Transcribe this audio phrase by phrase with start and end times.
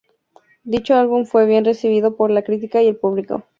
[0.63, 3.43] Dicho álbum fue bien recibido por la crítica y el público.